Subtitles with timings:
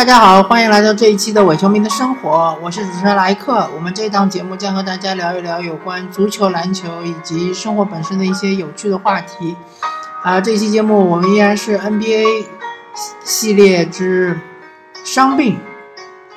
[0.00, 3.68] 大家好，欢迎来到这一期的伪球迷的生活，我是主持人莱克。
[3.74, 9.54] 我们这档节目将和大家聊一聊有关足球、篮球以及生活本身的一些有趣的话题。
[10.22, 12.46] 啊，这期节目我们依然是 NBA
[13.24, 14.40] 系列之
[15.04, 15.58] 伤病。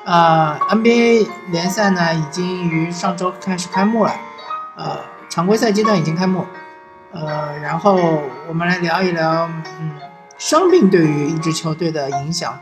[0.04, 4.14] 呃，NBA 联赛呢已经于上周开始开幕了，
[4.76, 5.00] 呃，
[5.30, 6.46] 常规赛阶段已经开幕。
[7.14, 7.98] 呃，然后
[8.46, 9.92] 我们来聊一聊，嗯，
[10.38, 12.60] 伤病对于一支球队的影响。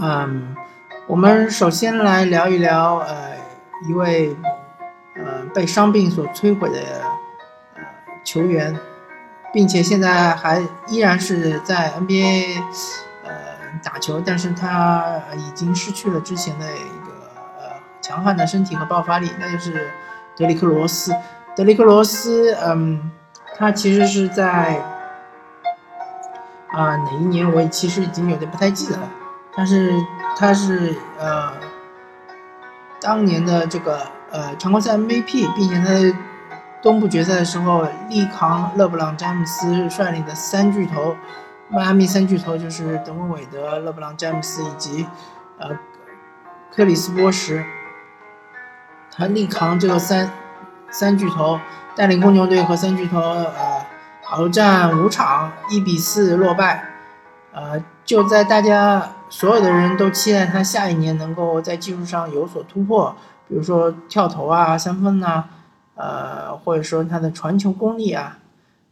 [0.00, 0.56] 嗯，
[1.06, 3.36] 我们首先来聊一聊，呃，
[3.86, 4.36] 一位
[5.14, 6.80] 呃被伤病所摧毁的
[7.76, 7.82] 呃
[8.24, 8.76] 球员，
[9.52, 12.60] 并且现在还依然是在 NBA
[13.22, 13.30] 呃
[13.84, 17.70] 打球，但是他已经失去了之前的一个呃
[18.00, 19.92] 强悍的身体和爆发力，那就是
[20.36, 21.14] 德里克罗斯。
[21.54, 23.12] 德里克罗斯，嗯，
[23.56, 24.82] 他其实是在
[26.72, 27.48] 啊哪一年？
[27.48, 29.08] 我其实已经有点不太记得了。
[29.56, 29.92] 但是
[30.36, 31.52] 他是呃
[33.00, 34.00] 当年的这个
[34.32, 36.12] 呃常规赛 MVP，并且他在
[36.82, 41.14] 东部决赛的时候力扛勒布朗詹姆斯率领的三巨头，
[41.68, 45.06] 迈阿密三巨头就是德文韦德、勒布朗詹姆斯以及
[45.58, 45.70] 呃
[46.74, 47.64] 克里斯波什，
[49.12, 50.28] 他力扛这个三
[50.90, 51.60] 三巨头，
[51.94, 53.86] 带领公牛队和三巨头呃
[54.24, 56.88] 鏖战五场，一比四落败，
[57.52, 59.10] 呃就在大家。
[59.36, 63.14] 所有的人都期待他下一年能够在技术上有所突破，
[63.48, 65.42] 比如说跳投啊、三分呐，
[65.96, 68.38] 呃，或者说他的传球功力啊，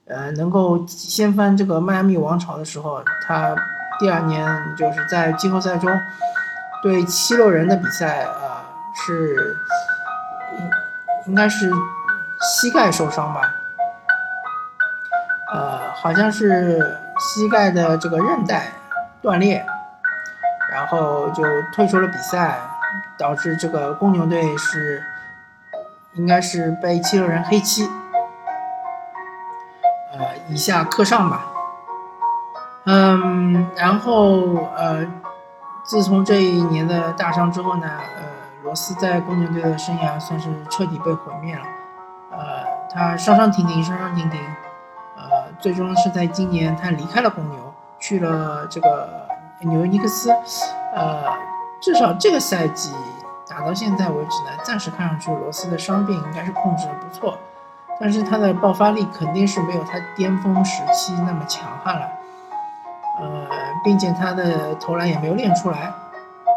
[0.05, 3.55] 呃，能够掀翻这个迈阿密王朝的时候，他
[4.01, 4.45] 第二年
[4.77, 5.89] 就是在季后赛中
[6.83, 8.65] 对七六人的比赛，呃，
[8.97, 9.56] 是
[10.59, 11.71] 应应该是
[12.41, 13.43] 膝盖受伤吧，
[15.55, 18.73] 呃，好像是膝盖的这个韧带
[19.23, 19.65] 断裂。
[20.93, 22.59] 后就退出了比赛，
[23.19, 25.03] 导致这个公牛队是
[26.12, 27.89] 应该是被七六人黑七，
[30.12, 31.47] 呃，以下克上吧。
[32.84, 35.06] 嗯，然后呃，
[35.83, 38.22] 自从这一年的大伤之后呢，呃，
[38.62, 41.62] 罗斯在公牛队的生涯算是彻底被毁灭了。
[42.33, 42.39] 呃，
[42.93, 44.39] 他伤伤停停，伤伤停停，
[45.16, 49.22] 呃，最终是在今年他离开了公牛，去了这个。
[49.65, 50.34] 纽约尼克斯，
[50.94, 51.25] 呃，
[51.80, 52.92] 至少这个赛季
[53.48, 57.38] 打到现在为止呢，暂时看上去罗斯的伤病应该是控制的不错，
[57.98, 62.08] 但是他的爆发力肯定是没有他巅峰时期那么强悍了，
[63.20, 63.47] 呃，
[63.82, 65.91] 并且他的投篮也没有练出来，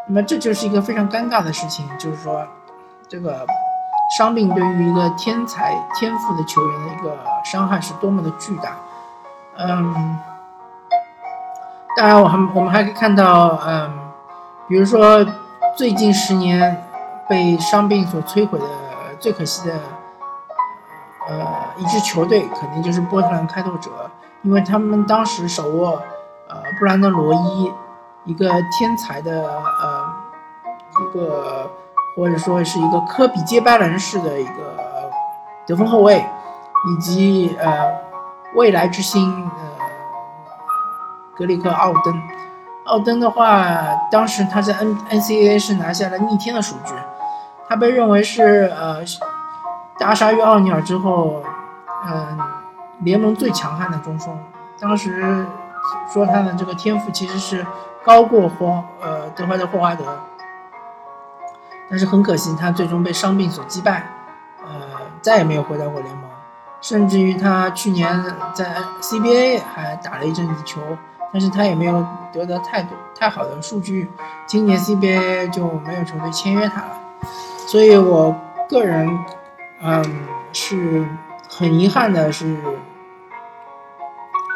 [0.08, 2.46] 那么这就是一个非常尴尬的事情，就是说，
[3.08, 3.48] 这个
[4.18, 8.76] 伤病对于一个天才天赋的球员的一个伤害是多么的巨大，
[9.58, 10.20] 嗯。
[11.98, 13.90] 当然，我还我们还可以看到，嗯，
[14.68, 15.26] 比如说
[15.78, 16.84] 最近十年
[17.30, 18.66] 被伤病所摧毁的
[19.20, 19.76] 最可惜的，
[21.30, 23.92] 呃，一支球队肯定就是波特兰开拓者，
[24.42, 26.02] 因为他们当时手握
[26.48, 27.72] 呃布兰登罗伊，
[28.24, 29.48] 一个天才的
[29.82, 30.06] 呃
[31.00, 31.70] 一个
[32.16, 34.76] 或者说是一个科比接班人式的一个
[35.68, 37.88] 得分后卫，以及呃
[38.56, 39.32] 未来之星。
[39.60, 39.76] 呃
[41.38, 42.22] 格里克·奥登，
[42.86, 43.68] 奥登的话，
[44.12, 46.94] 当时他在 N N C A 是拿下了逆天的数据，
[47.68, 48.98] 他被认为是呃
[49.98, 51.42] 大鲨鱼奥尼尔之后，
[52.06, 52.40] 嗯，
[53.00, 54.38] 联盟最强悍的中锋。
[54.80, 55.44] 当时
[56.14, 57.66] 说他的这个天赋其实是
[58.04, 60.06] 高过霍呃德怀特·霍华德，
[61.90, 64.08] 但是很可惜，他最终被伤病所击败，
[64.64, 64.72] 呃，
[65.22, 66.26] 再也没有回到过联盟，
[66.82, 68.24] 甚至于他去年
[68.54, 70.82] 在 CBA 还打了一阵子球。
[71.36, 72.02] 但是他也没有
[72.32, 74.10] 得到太多太好的数据，
[74.48, 76.98] 今年 CBA 就没有球队签约他了，
[77.68, 78.34] 所以我
[78.70, 79.06] 个人，
[79.82, 80.02] 嗯，
[80.54, 81.06] 是
[81.50, 82.58] 很遗憾的是，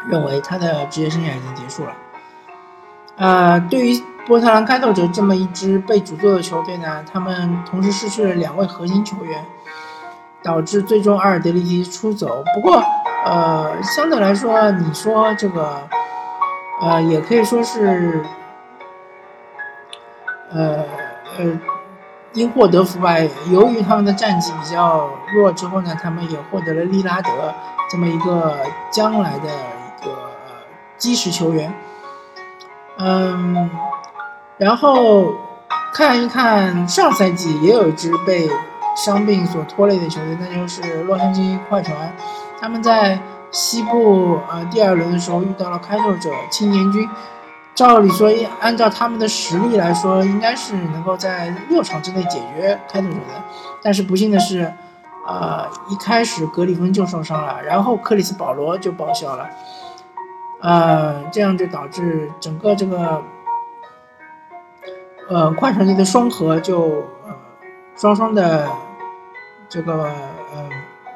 [0.07, 1.91] 认为他的职业生涯已经结束了。
[3.17, 9.43] 呃，对于波特兰开拓者这么一支被诅咒的球队呢，他们同时失去了两位核心球员，
[10.41, 12.41] 导致最终阿尔德里奇出走。
[12.55, 12.81] 不过，
[13.25, 15.85] 呃，相对来说，你说这个。
[16.81, 18.21] 呃，也可以说是，
[20.51, 20.85] 呃
[21.37, 21.59] 呃，
[22.31, 23.17] 因祸得福吧。
[23.51, 27.53] 由于他们的战绩比较弱，之后呢，他们也获得了利拉德
[27.89, 28.57] 这么一个
[28.89, 30.31] 将来的一个
[30.97, 31.73] 基石球员。
[32.97, 33.69] 嗯，
[34.57, 35.33] 然后
[35.93, 38.49] 看一看上赛季也有一支被
[38.95, 42.15] 伤病所拖累的球队，那就是洛杉矶快船，
[42.61, 43.19] 他们在。
[43.51, 47.09] 西部呃第二轮的时候遇到了开拓者青年军，
[47.73, 48.29] 照理说，
[48.59, 53.43] 按照他们的实力来说，应该是能够在六场之内解决开拓者的。
[53.81, 54.71] 但是不幸的是，
[55.25, 59.49] 呃，一开始格里芬就受伤了，然后克里斯保罗就报销了，
[60.61, 63.23] 呃，这样就导致整个这个，
[65.29, 67.33] 呃，快船队的双核就呃
[67.95, 68.67] 双双的
[69.69, 70.11] 这个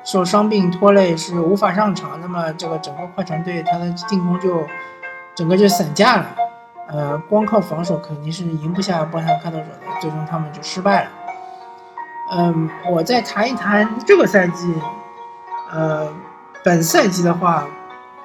[0.03, 2.19] 受伤病拖累，是无法上场。
[2.21, 4.67] 那么这个整个快船队他的进攻就
[5.35, 6.25] 整个就散架了。
[6.89, 11.09] 呃，光靠防守肯定是赢不下波特兰开拓者的，最终他们就失败了。
[12.35, 14.73] 嗯，我再谈一谈这个赛季，
[15.71, 16.07] 呃，
[16.63, 17.65] 本赛季的话，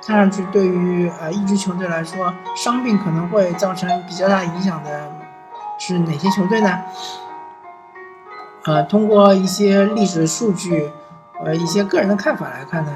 [0.05, 5.11] 看上去对于呃一支球队来说，伤病可能会造成比较大影响的
[5.79, 6.79] 是哪些球队呢？
[8.65, 10.91] 呃，通过一些历史数据，
[11.45, 12.93] 呃，一些个人的看法来看呢。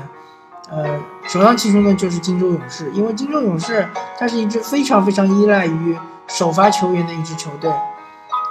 [0.71, 0.99] 呃，
[1.29, 3.87] 首当其冲的就是金州勇士，因为金州勇士
[4.17, 5.99] 它是一支非常非常依赖于
[6.29, 7.71] 首发球员的一支球队，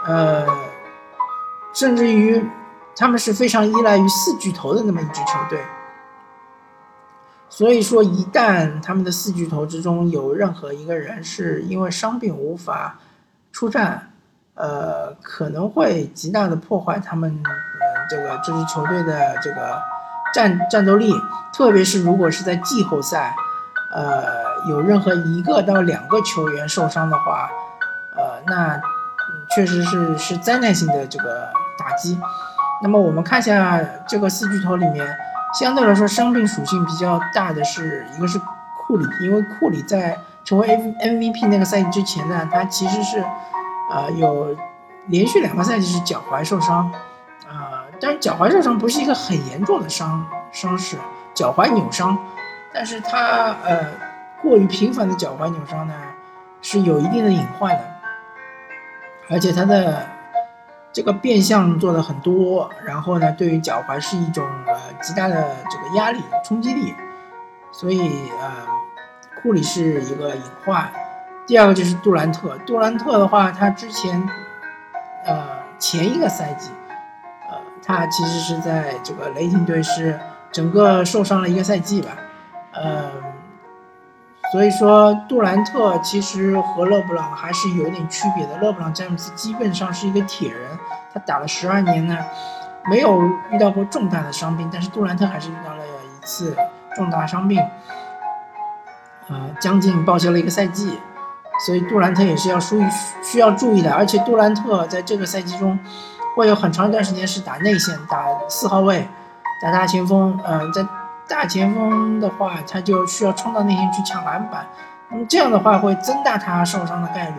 [0.05, 0.45] 呃，
[1.73, 2.43] 甚至于
[2.95, 5.59] 他们是非常依赖于四巨头的那么一支球队。
[7.49, 12.99] 所以说，一旦他们的四巨头之中有任何一个人是因为伤病无法
[13.51, 14.11] 出战，
[14.53, 17.41] 呃，可能会极大的破坏他们
[18.11, 19.81] 这个这支球队的这个。
[20.33, 21.13] 战战斗力，
[21.51, 23.35] 特别是如果是在季后赛，
[23.93, 24.23] 呃，
[24.69, 27.49] 有任何一个到两个球员受伤的话，
[28.15, 28.79] 呃，那
[29.53, 32.17] 确实是是灾难性的这个打击。
[32.81, 35.05] 那么我们看一下这个四巨头里面，
[35.59, 38.39] 相对来说伤病属性比较大的是一个是
[38.87, 43.21] 库里，因为库里在成为 M MVP 那个赛季之前呢，他其实是
[43.91, 44.55] 呃有
[45.07, 46.89] 连续两个赛季是脚踝受伤。
[48.01, 50.97] 但是脚踝受伤不是一个很严重的伤伤势，
[51.35, 52.17] 脚踝扭伤，
[52.73, 53.85] 但是他呃
[54.41, 55.93] 过于频繁的脚踝扭伤呢，
[56.63, 57.83] 是有一定的隐患的，
[59.29, 60.03] 而且他的
[60.91, 66.95] 这个变相做的很多，然后呢对于脚踝是一种呃极大的这个压力冲击力，
[67.71, 68.51] 所以呃
[69.43, 70.91] 库里是一个隐患。
[71.45, 74.27] 第二个就是杜兰特，杜兰特的话，他之前
[75.25, 75.47] 呃
[75.77, 76.71] 前一个赛季。
[77.83, 80.17] 他其实是在这个雷霆队是
[80.51, 82.09] 整个受伤了一个赛季吧，
[82.73, 83.09] 嗯，
[84.51, 88.57] 所以说杜兰特其实和勒布朗还是有点区别的。
[88.59, 90.69] 勒布朗詹姆斯基本上是一个铁人，
[91.13, 92.17] 他打了十二年呢，
[92.89, 96.55] 没有遇到过重大的伤病，但是杜兰特还是遇到了一次
[96.95, 97.59] 重大伤病，
[99.27, 100.99] 呃，将近报销了一个赛季，
[101.65, 102.85] 所以杜兰特也是要注意
[103.23, 103.91] 需要注意的。
[103.91, 105.79] 而且杜兰特在这个赛季中。
[106.35, 109.07] 会有很长一段时间是打内线，打四号位，
[109.61, 110.39] 打大前锋。
[110.45, 110.85] 嗯，在
[111.27, 114.67] 大前锋的话，他就需要冲到内线去抢篮板。
[115.09, 117.35] 那么这样的话会增大他受伤的概率。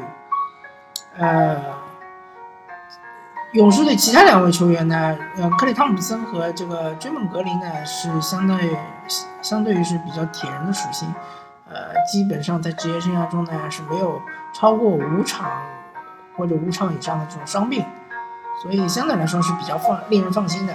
[1.19, 1.56] 呃，
[3.53, 8.77] 勇士队其他两位球员呢，呃，克里汤普森和这个追梦格林呢，是相对
[9.41, 11.12] 相对于是比较铁人的属性。
[11.71, 14.21] 呃，基本上在职业生涯中呢是没有
[14.55, 15.50] 超过五场
[16.37, 17.85] 或者五场以上的这种伤病。
[18.60, 20.75] 所以相对来说是比较放令人放心的。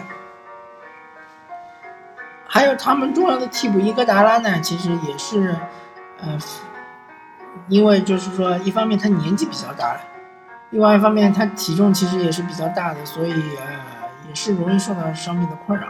[2.50, 5.56] 还有他们重要的替补伊戈达拉呢，其实也是，
[6.22, 6.38] 呃，
[7.68, 10.00] 因为就是说，一方面他年纪比较大了，
[10.70, 13.66] 另外一方面他体重其实也是比较大的，所以呃
[14.28, 15.88] 也是容易受到伤病的困扰。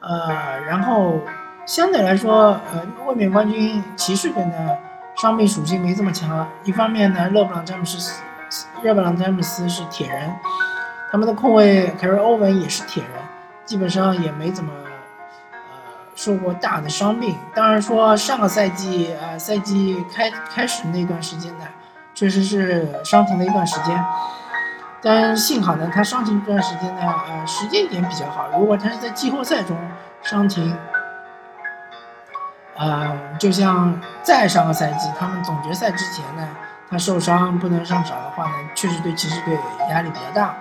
[0.00, 1.20] 呃，然后
[1.66, 4.76] 相对来说，呃，卫冕冠军骑士队呢，
[5.16, 6.48] 伤病属性没这么强。
[6.64, 8.22] 一方面呢，勒布朗詹姆斯，
[8.82, 10.34] 勒布朗詹姆斯是铁人。
[11.10, 13.12] 他们的控卫凯瑞欧文也是铁人，
[13.64, 14.72] 基本上也没怎么
[15.52, 15.58] 呃
[16.14, 17.36] 受过大的伤病。
[17.54, 21.64] 当然说上个赛季啊，赛季开开始那段时间呢，
[22.14, 24.04] 确实是伤停了一段时间。
[25.00, 28.48] 但幸好呢，他伤停这段时间呢，呃，时间点比较好。
[28.58, 29.76] 如果他是在季后赛中
[30.22, 30.76] 伤停，
[32.76, 36.48] 呃，就像在上个赛季他们总决赛之前呢，
[36.90, 39.56] 他受伤不能上场的话呢，确实对骑士队
[39.90, 40.56] 压力比较大。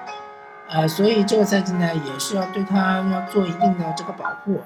[0.67, 4.61] 呃，所以这个赛季呢，也是要对他要做一定的这个保护，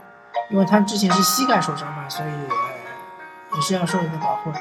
[0.50, 2.29] 因为他之前是膝盖受伤嘛，所以
[3.56, 4.51] 也是要受一定保护。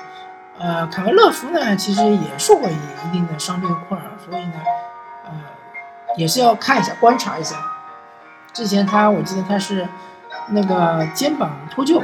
[0.58, 4.54] 呃，凯文勒夫呢，其实也受过一一定的伤病困扰，所以呢，
[5.26, 5.30] 呃，
[6.16, 7.54] 也是要看一下、观察一下。
[8.52, 9.86] 之前他，我记得他是
[10.48, 12.02] 那个肩膀脱臼，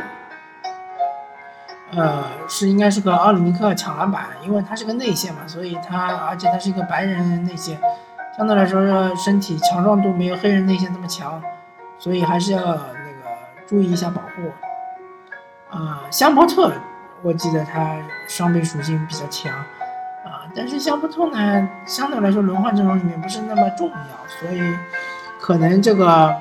[1.91, 7.81] 呃，是应该是个奥里尼克抢篮板，因为他是个内线嘛，所以他而且他是一个白人内线。
[8.37, 11.41] 相对来说，身体强壮度没有黑人内线那么强，
[11.99, 13.31] 所以还是要那个
[13.65, 14.51] 注意一下保护。
[15.71, 16.73] 啊，香波特，
[17.23, 19.53] 我记得他伤病属性比较强
[20.25, 24.61] 啊，但是香伯特呢，相对来说轮换阵容里面不是那么重要，所以
[25.41, 26.35] 可能这个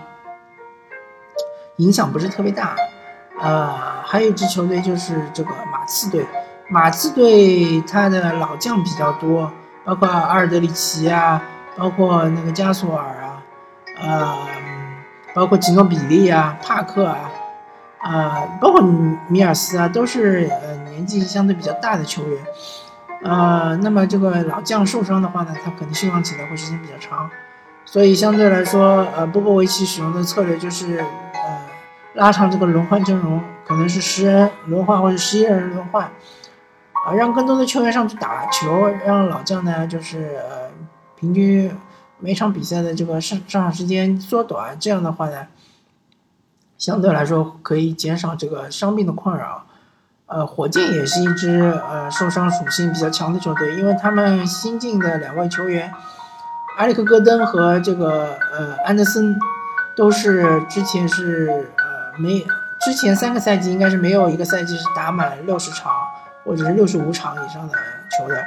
[1.76, 2.76] 影响不是特别大。
[3.40, 3.72] 呃，
[4.04, 6.26] 还有一支球队就是这个马刺队，
[6.70, 9.52] 马刺队他的老将比较多，
[9.84, 11.42] 包括阿尔德里奇啊，
[11.78, 13.44] 包括那个加索尔啊，
[14.02, 14.38] 呃，
[15.34, 17.32] 包括吉诺比利啊，帕克啊，
[18.04, 18.82] 呃，包括
[19.28, 22.44] 米尔斯啊，都是呃年纪相对比较大的球员。
[23.24, 27.30] 呃，那么这个老将受伤的话呢，他可能休养起来会时间比较长，
[27.86, 31.62] 所以相对来说，呃，波波维奇使用的策略就是，呃，
[32.16, 36.04] 拉长这个轮换阵容，可能是十人轮换或者十一人轮换，
[36.92, 40.63] 啊，让更多的球员上去打球，让老将呢就是呃
[41.24, 41.74] 平均
[42.20, 45.48] 每场比赛的这个上上场时间缩短，这样的话呢，
[46.78, 49.64] 相对来说可以减少这个伤病的困扰。
[50.26, 55.94] 呃，火箭也是一支呃受伤属性比较强的球队，因为他们新进的两位球员，
[56.78, 59.40] 埃里克·戈登和这个呃安德森，
[59.96, 62.46] 都是之前是呃没
[62.82, 65.90] 之前三个赛季应该是没有一个赛季是打满六十场
[66.44, 67.78] 或者是六十五场以上的
[68.18, 68.44] 球的，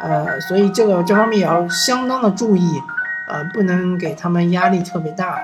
[0.00, 2.82] 呃，所以这个这方面也要相当的注意，
[3.28, 5.38] 呃，不能给他们压力特别大，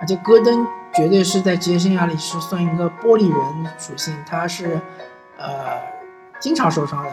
[0.00, 0.66] 而且戈登。
[0.96, 4.80] 绝对是在职业生涯里是算一个玻璃人属性，他是，
[5.36, 5.82] 呃，
[6.38, 7.10] 经常受伤的，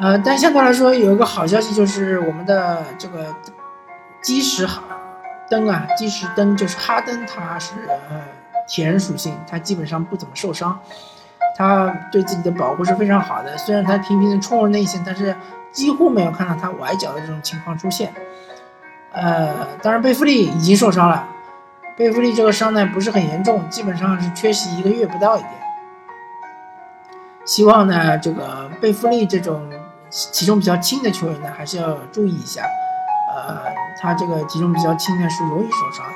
[0.00, 3.32] 呃，但相对来说有一个好消息就是我们的这个
[4.24, 4.82] 基石哈
[5.48, 8.20] 登啊，基石登就是哈登，他是呃
[8.66, 10.76] 铁人属性，他基本上不怎么受伤，
[11.56, 15.34] 他对自己的保护是非常好的，虽然他频频的冲入内线，但是
[15.70, 18.12] 几乎没有看到他崴脚的这种情况出现，
[19.12, 21.28] 呃，当然贝弗利已经受伤了。
[21.96, 25.52] 贝弗利这个伤呢不是很严重，基本上是缺席一个月不到一点。
[27.44, 29.68] 希望呢，这个贝弗利这种
[30.10, 32.62] 体重比较轻的球员呢，还是要注意一下。
[33.34, 33.58] 呃，
[34.00, 36.12] 他这个体重比较轻呢，是容易受伤的。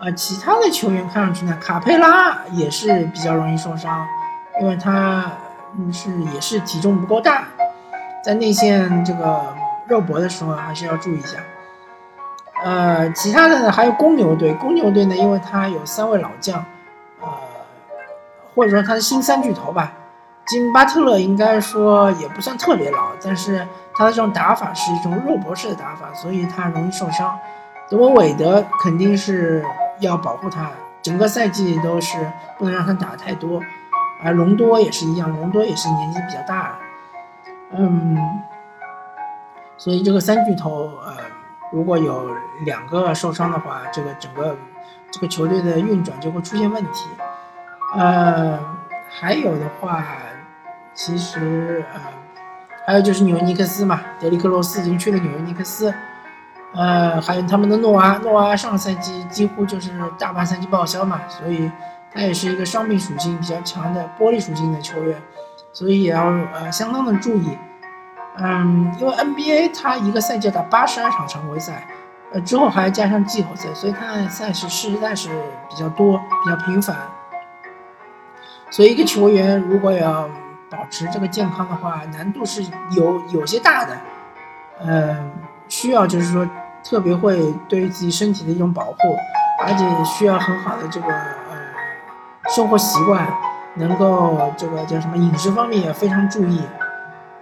[0.00, 4.06] 呃，其他的球员看上去呢，卡佩拉也是比较容易受伤，
[4.60, 5.30] 因为他
[5.92, 7.44] 是也是体重不够大，
[8.24, 9.42] 在内线这个
[9.86, 11.38] 肉搏的时候还是要注意一下。
[12.62, 16.64] 呃，其他的呢还有公牛队，公牛队呢，因为他有三位老将，
[17.20, 17.28] 呃，
[18.54, 19.92] 或者说他的新三巨头吧，
[20.46, 27.36] 金巴特勒应该说也不算特别老，但是他的这种打法是一种肉搏式的打法，所以他容易受伤。
[27.90, 29.62] 德文韦德肯定是
[30.00, 30.70] 要保护他，
[31.02, 32.16] 整个赛季都是
[32.56, 33.60] 不能让他打太多，
[34.24, 36.78] 而隆多也是一样，隆多也是年纪比较大了，
[37.72, 38.18] 嗯，
[39.76, 41.12] 所以这个三巨头，呃。
[41.72, 44.56] 如果有两个受伤的话，这个整个
[45.10, 47.08] 这个球队的运转就会出现问题。
[47.96, 48.56] 呃，
[49.10, 50.04] 还有的话，
[50.92, 52.00] 其实呃，
[52.86, 55.92] 还有就是纽约尼克斯嘛，德里克罗斯已经去了纽约尼克斯。
[56.76, 61.68] 呃，还有他们的诺阿，诺阿上赛季几乎就是大半赛季报销嘛，所以
[62.14, 65.20] 他也是一个伤病属性比较强的玻璃属性的球员，
[65.72, 67.58] 所以也要呃相当的注意。
[68.36, 71.86] 嗯，因为 NBA 它一个赛季打八十二场常规赛，
[72.32, 75.28] 呃，之后还要加上季后赛，所以它的赛事实在是
[75.68, 76.96] 比较多、比较频繁。
[78.70, 80.28] 所以一个球员如果要
[80.68, 82.64] 保持这个健康的话，难度是
[82.96, 83.96] 有有些大的。
[84.84, 85.30] 嗯，
[85.68, 86.48] 需要就是说
[86.82, 88.98] 特别会对于自己身体的一种保护，
[89.62, 91.06] 而且需要很好的这个
[92.54, 93.26] 生活习惯，
[93.74, 96.62] 能够这个叫什么饮食方面也非常注意。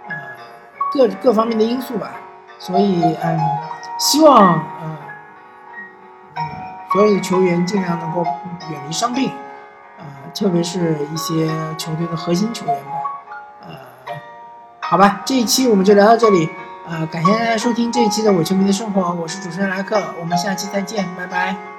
[0.07, 0.13] 呃
[0.93, 2.11] 各各方面的因素吧，
[2.59, 3.39] 所以嗯，
[3.97, 4.95] 希望嗯
[6.35, 6.43] 嗯
[6.91, 8.23] 所有的球员尽量能够
[8.69, 9.31] 远离伤病，
[9.97, 10.05] 呃，
[10.35, 12.91] 特别是一些球队的核心球员吧，
[13.61, 13.69] 呃，
[14.81, 16.47] 好吧，这一期我们就聊到这里，
[16.87, 21.72] 呃，感谢大家收听这一期的伪球迷的生活，我是主持人莱克，我们下期再见，拜拜。